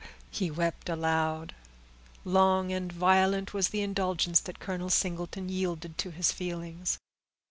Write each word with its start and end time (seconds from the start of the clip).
he 0.31 0.49
wept 0.49 0.89
aloud. 0.89 1.53
Long 2.25 2.71
and 2.71 2.91
violent 2.91 3.53
was 3.53 3.69
the 3.69 3.83
indulgence 3.83 4.39
that 4.39 4.57
Colonel 4.59 4.89
Singleton 4.89 5.47
yielded 5.47 5.95
to 5.99 6.09
his 6.09 6.31
feelings. 6.31 6.97